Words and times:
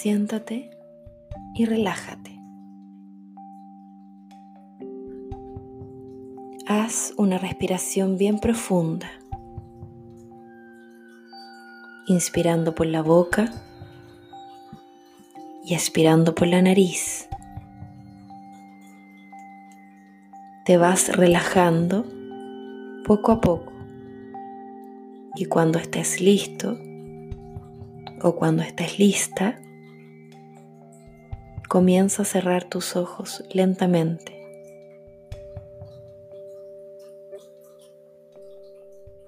Siéntate 0.00 0.70
y 1.56 1.64
relájate. 1.64 2.40
Haz 6.68 7.12
una 7.16 7.36
respiración 7.36 8.16
bien 8.16 8.38
profunda, 8.38 9.10
inspirando 12.06 12.76
por 12.76 12.86
la 12.86 13.02
boca 13.02 13.50
y 15.64 15.74
expirando 15.74 16.32
por 16.32 16.46
la 16.46 16.62
nariz. 16.62 17.28
Te 20.64 20.76
vas 20.76 21.08
relajando 21.08 22.06
poco 23.04 23.32
a 23.32 23.40
poco 23.40 23.72
y 25.34 25.46
cuando 25.46 25.80
estés 25.80 26.20
listo 26.20 26.78
o 28.22 28.36
cuando 28.36 28.62
estés 28.62 29.00
lista, 29.00 29.60
comienza 31.68 32.22
a 32.22 32.24
cerrar 32.24 32.64
tus 32.64 32.96
ojos 32.96 33.44
lentamente. 33.52 34.34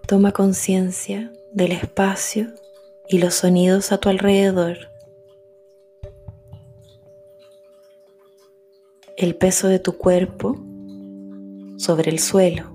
Toma 0.06 0.32
conciencia 0.32 1.30
del 1.52 1.72
espacio 1.72 2.48
y 3.08 3.18
los 3.18 3.34
sonidos 3.34 3.92
a 3.92 3.98
tu 3.98 4.08
alrededor. 4.08 4.78
El 9.16 9.36
peso 9.36 9.68
de 9.68 9.78
tu 9.78 9.98
cuerpo 9.98 10.58
sobre 11.76 12.10
el 12.10 12.18
suelo, 12.18 12.72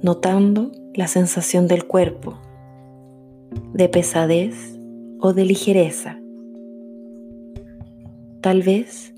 notando 0.00 0.72
la 0.94 1.06
sensación 1.08 1.68
del 1.68 1.86
cuerpo, 1.86 2.38
de 3.74 3.88
pesadez 3.88 4.78
o 5.20 5.34
de 5.34 5.44
ligereza. 5.44 6.21
Tal 8.42 8.64
vez 8.64 9.14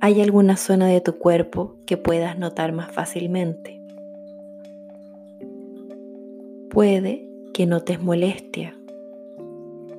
hay 0.00 0.20
alguna 0.20 0.58
zona 0.58 0.86
de 0.88 1.00
tu 1.00 1.16
cuerpo 1.16 1.78
que 1.86 1.96
puedas 1.96 2.38
notar 2.38 2.72
más 2.72 2.92
fácilmente. 2.92 3.80
Puede 6.68 7.26
que 7.54 7.64
notes 7.64 8.02
molestia, 8.02 8.76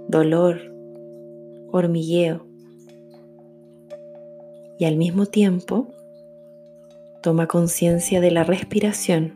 dolor, 0.07 0.59
hormigueo 1.71 2.45
y 4.77 4.85
al 4.85 4.95
mismo 4.95 5.25
tiempo 5.25 5.87
toma 7.23 7.47
conciencia 7.47 8.21
de 8.21 8.29
la 8.29 8.43
respiración, 8.43 9.33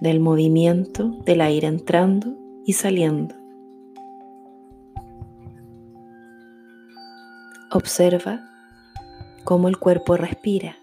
del 0.00 0.20
movimiento 0.20 1.16
del 1.26 1.40
aire 1.40 1.66
entrando 1.66 2.36
y 2.64 2.74
saliendo. 2.74 3.41
Observa 7.72 8.48
cómo 9.44 9.68
el 9.68 9.78
cuerpo 9.78 10.16
respira. 10.16 10.76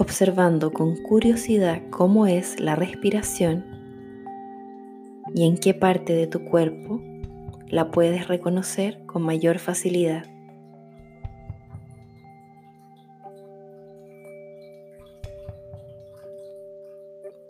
observando 0.00 0.72
con 0.72 0.96
curiosidad 0.96 1.82
cómo 1.90 2.26
es 2.26 2.58
la 2.58 2.74
respiración 2.74 3.64
y 5.34 5.46
en 5.46 5.58
qué 5.58 5.74
parte 5.74 6.14
de 6.14 6.26
tu 6.26 6.42
cuerpo 6.46 7.02
la 7.68 7.90
puedes 7.90 8.26
reconocer 8.26 9.04
con 9.04 9.22
mayor 9.22 9.58
facilidad. 9.58 10.24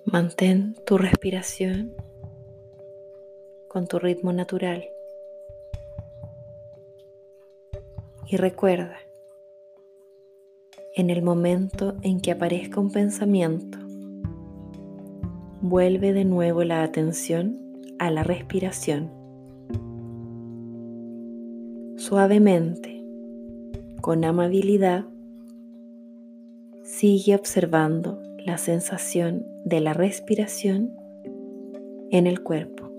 Mantén 0.04 0.74
tu 0.84 0.98
respiración 0.98 1.94
con 3.70 3.86
tu 3.86 4.00
ritmo 4.00 4.32
natural 4.32 4.82
y 8.26 8.36
recuerda 8.36 8.96
en 10.96 11.08
el 11.08 11.22
momento 11.22 11.94
en 12.02 12.20
que 12.20 12.32
aparezca 12.32 12.80
un 12.80 12.90
pensamiento, 12.90 13.78
vuelve 15.60 16.12
de 16.12 16.24
nuevo 16.24 16.64
la 16.64 16.82
atención 16.82 17.60
a 18.00 18.10
la 18.10 18.24
respiración. 18.24 19.08
Suavemente, 21.96 23.04
con 24.00 24.24
amabilidad, 24.24 25.04
sigue 26.82 27.36
observando 27.36 28.20
la 28.44 28.58
sensación 28.58 29.46
de 29.64 29.80
la 29.80 29.92
respiración 29.92 30.90
en 32.10 32.26
el 32.26 32.42
cuerpo. 32.42 32.89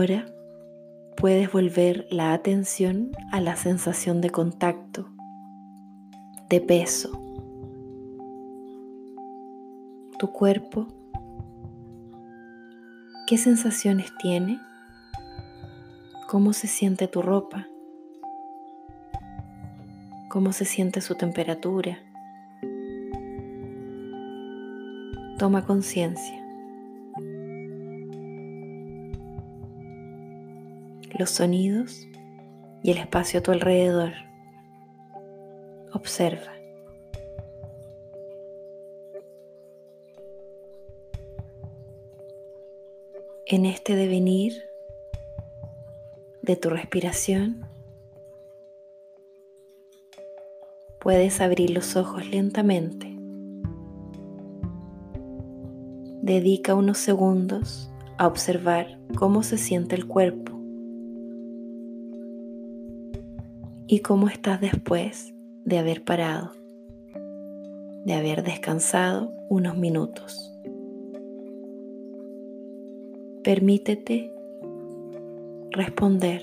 Ahora 0.00 0.24
puedes 1.14 1.52
volver 1.52 2.06
la 2.10 2.32
atención 2.32 3.10
a 3.32 3.42
la 3.42 3.54
sensación 3.54 4.22
de 4.22 4.30
contacto, 4.30 5.10
de 6.48 6.62
peso. 6.62 7.10
Tu 10.18 10.32
cuerpo, 10.32 10.86
¿qué 13.26 13.36
sensaciones 13.36 14.10
tiene? 14.22 14.58
¿Cómo 16.30 16.54
se 16.54 16.66
siente 16.66 17.06
tu 17.06 17.20
ropa? 17.20 17.68
¿Cómo 20.30 20.54
se 20.54 20.64
siente 20.64 21.02
su 21.02 21.14
temperatura? 21.16 21.98
Toma 25.36 25.66
conciencia. 25.66 26.39
Los 31.20 31.30
sonidos 31.30 32.08
y 32.82 32.92
el 32.92 32.96
espacio 32.96 33.40
a 33.40 33.42
tu 33.42 33.52
alrededor. 33.52 34.12
Observa. 35.92 36.50
En 43.44 43.66
este 43.66 43.96
devenir 43.96 44.62
de 46.40 46.56
tu 46.56 46.70
respiración, 46.70 47.66
puedes 51.00 51.42
abrir 51.42 51.68
los 51.70 51.96
ojos 51.96 52.26
lentamente. 52.30 53.14
Dedica 56.22 56.74
unos 56.74 56.96
segundos 56.96 57.90
a 58.16 58.26
observar 58.26 58.98
cómo 59.18 59.42
se 59.42 59.58
siente 59.58 59.96
el 59.96 60.06
cuerpo 60.06 60.59
y 63.90 64.02
cómo 64.02 64.28
estás 64.28 64.60
después 64.60 65.34
de 65.64 65.76
haber 65.76 66.04
parado, 66.04 66.52
de 68.04 68.14
haber 68.14 68.44
descansado 68.44 69.32
unos 69.48 69.76
minutos. 69.76 70.56
Permítete 73.42 74.32
responder. 75.72 76.40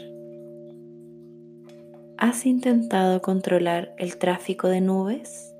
¿Has 2.17 2.45
intentado 2.45 3.21
controlar 3.21 3.95
el 3.97 4.17
tráfico 4.17 4.67
de 4.67 4.81
nubes? 4.81 5.55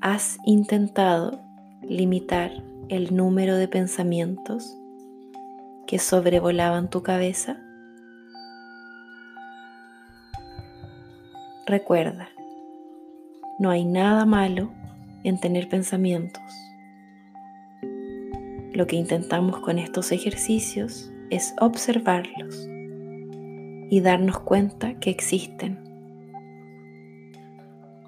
¿Has 0.00 0.38
intentado 0.44 1.40
limitar 1.82 2.52
el 2.88 3.16
número 3.16 3.56
de 3.56 3.66
pensamientos 3.66 4.72
que 5.88 5.98
sobrevolaban 5.98 6.90
tu 6.90 7.02
cabeza? 7.02 7.60
Recuerda, 11.66 12.30
no 13.58 13.70
hay 13.70 13.84
nada 13.84 14.24
malo 14.24 14.70
en 15.24 15.38
tener 15.38 15.68
pensamientos. 15.68 16.42
Lo 18.72 18.86
que 18.86 18.96
intentamos 18.96 19.60
con 19.60 19.78
estos 19.78 20.10
ejercicios 20.12 21.12
es 21.28 21.54
observarlos 21.60 22.66
y 23.90 24.00
darnos 24.00 24.40
cuenta 24.40 24.98
que 24.98 25.10
existen. 25.10 25.78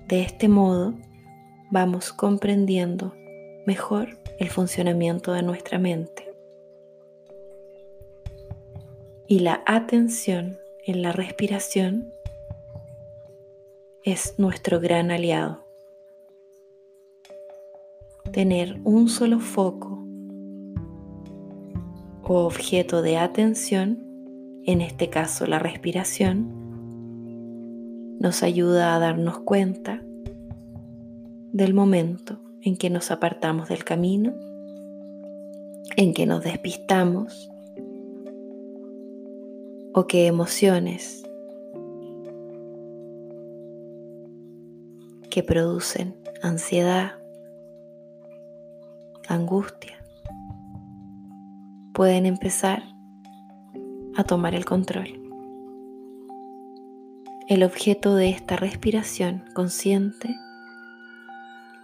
De 0.08 0.22
este 0.22 0.48
modo 0.48 0.94
vamos 1.70 2.12
comprendiendo 2.12 3.14
mejor 3.66 4.19
el 4.38 4.48
funcionamiento 4.48 5.32
de 5.32 5.43
nuestra 5.43 5.78
mente. 5.78 6.32
Y 9.28 9.40
la 9.40 9.62
atención 9.66 10.58
en 10.87 11.02
la 11.02 11.12
respiración 11.12 12.12
es 14.04 14.34
nuestro 14.37 14.81
gran 14.81 15.12
aliado. 15.12 15.64
Tener 18.32 18.81
un 18.84 19.08
solo 19.08 19.38
foco 19.38 20.04
o 22.25 22.44
objeto 22.46 23.02
de 23.02 23.19
atención, 23.19 24.04
en 24.64 24.81
este 24.81 25.08
caso 25.08 25.46
la 25.46 25.60
respiración, 25.60 26.60
nos 28.19 28.43
ayuda 28.43 28.96
a 28.96 28.99
darnos 28.99 29.38
cuenta 29.40 30.02
del 31.52 31.72
momento 31.72 32.40
en 32.60 32.76
que 32.76 32.90
nos 32.90 33.12
apartamos 33.12 33.69
del 33.69 33.84
camino, 33.84 34.34
en 35.96 36.12
que 36.12 36.26
nos 36.26 36.43
despistamos 36.43 37.50
o 39.94 40.06
que 40.06 40.26
emociones 40.26 41.22
que 45.32 45.43
producen 45.43 46.14
ansiedad, 46.43 47.12
angustia, 49.26 49.96
pueden 51.94 52.26
empezar 52.26 52.82
a 54.14 54.25
tomar 54.25 54.55
el 54.55 54.67
control. 54.67 55.08
El 57.49 57.62
objeto 57.62 58.14
de 58.14 58.29
esta 58.29 58.56
respiración 58.56 59.43
consciente 59.55 60.37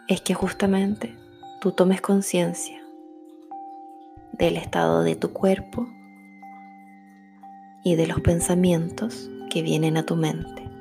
es 0.09 0.21
que 0.21 0.35
justamente 0.35 1.17
tú 1.63 1.73
tomes 1.73 2.03
conciencia 2.03 2.83
del 4.33 4.59
estado 4.59 5.03
de 5.05 5.17
tu 5.17 5.33
cuerpo 5.33 5.89
y 7.83 7.95
de 7.95 8.09
los 8.09 8.21
pensamientos 8.21 9.31
que 9.49 9.63
vienen 9.63 9.97
a 9.97 10.05
tu 10.05 10.17
mente. 10.17 10.78